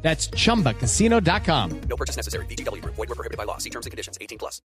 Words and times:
That's 0.00 0.30
chumbacasino.com. 0.30 1.80
No 1.88 1.96
purchase 1.96 2.16
necessary. 2.16 2.46
BGW. 2.46 2.82
Void 2.84 2.96
were 2.96 3.14
prohibited 3.14 3.36
by 3.36 3.44
law. 3.44 3.58
See 3.58 3.70
terms 3.70 3.84
and 3.84 3.90
conditions. 3.90 4.16
18 4.20 4.38
plus. 4.38 4.62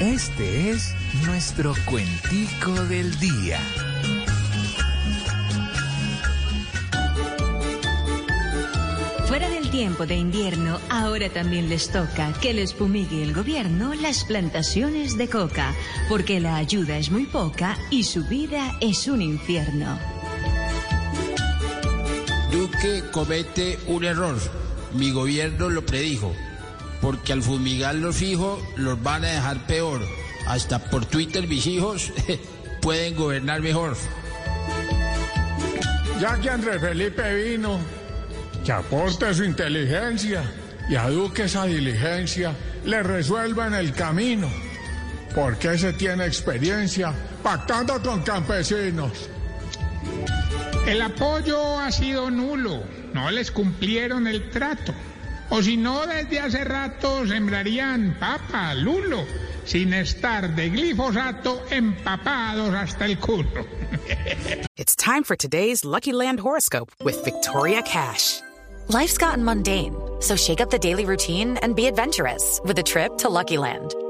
Este 0.00 0.70
es 0.70 0.94
nuestro 1.26 1.74
cuentico 1.86 2.72
del 2.84 3.18
día. 3.18 3.58
Fuera 9.26 9.50
del 9.50 9.70
tiempo 9.70 10.06
de 10.06 10.16
invierno, 10.16 10.80
ahora 10.88 11.28
también 11.28 11.68
les 11.68 11.90
toca 11.90 12.32
que 12.40 12.54
les 12.54 12.74
fumigue 12.74 13.22
el 13.22 13.34
gobierno 13.34 13.92
las 13.94 14.24
plantaciones 14.24 15.18
de 15.18 15.28
coca, 15.28 15.74
porque 16.08 16.40
la 16.40 16.56
ayuda 16.56 16.96
es 16.96 17.10
muy 17.10 17.26
poca 17.26 17.76
y 17.90 18.04
su 18.04 18.24
vida 18.24 18.76
es 18.80 19.06
un 19.06 19.20
infierno. 19.20 20.17
Duque 22.50 23.04
comete 23.12 23.78
un 23.86 24.04
error. 24.04 24.36
Mi 24.94 25.10
gobierno 25.10 25.68
lo 25.68 25.84
predijo. 25.84 26.34
Porque 27.00 27.32
al 27.32 27.42
fumigar 27.42 27.94
los 27.94 28.22
hijos 28.22 28.60
los 28.76 29.02
van 29.02 29.24
a 29.24 29.28
dejar 29.28 29.66
peor. 29.66 30.00
Hasta 30.46 30.78
por 30.78 31.04
Twitter 31.04 31.46
mis 31.46 31.66
hijos 31.66 32.12
pueden 32.80 33.16
gobernar 33.16 33.60
mejor. 33.60 33.96
Ya 36.20 36.40
que 36.40 36.50
Andrés 36.50 36.80
Felipe 36.80 37.34
vino, 37.34 37.78
que 38.64 38.72
aporte 38.72 39.32
su 39.34 39.44
inteligencia 39.44 40.42
y 40.88 40.96
a 40.96 41.08
Duque 41.08 41.44
esa 41.44 41.66
diligencia 41.66 42.54
le 42.84 43.02
resuelva 43.02 43.66
en 43.66 43.74
el 43.74 43.92
camino. 43.92 44.48
Porque 45.34 45.74
ese 45.74 45.92
tiene 45.92 46.24
experiencia 46.24 47.12
pactando 47.42 48.02
con 48.02 48.22
campesinos. 48.22 49.28
El 50.86 51.02
apoyo 51.02 51.78
ha 51.78 51.90
sido 51.92 52.30
nulo, 52.30 52.82
no 53.12 53.30
les 53.30 53.50
cumplieron 53.50 54.26
el 54.26 54.50
trato. 54.50 54.94
O 55.50 55.62
si 55.62 55.76
no, 55.76 56.06
desde 56.06 56.40
hace 56.40 56.64
rato 56.64 57.26
sembrarían 57.26 58.16
papa, 58.20 58.74
lulo, 58.74 59.24
sin 59.64 59.92
estar 59.94 60.54
de 60.54 60.68
glifosato 60.70 61.64
empapados 61.70 62.74
hasta 62.74 63.06
el 63.06 63.18
culo. 63.18 63.66
It's 64.76 64.94
time 64.94 65.24
for 65.24 65.36
today's 65.36 65.84
Lucky 65.84 66.12
Land 66.12 66.40
horoscope 66.40 66.90
with 67.02 67.22
Victoria 67.24 67.82
Cash. 67.82 68.40
Life's 68.88 69.18
gotten 69.18 69.44
mundane, 69.44 69.94
so 70.20 70.36
shake 70.36 70.60
up 70.60 70.70
the 70.70 70.78
daily 70.78 71.04
routine 71.04 71.58
and 71.58 71.74
be 71.74 71.86
adventurous 71.86 72.60
with 72.64 72.78
a 72.78 72.82
trip 72.82 73.18
to 73.18 73.28
Lucky 73.28 73.58
Land. 73.58 73.94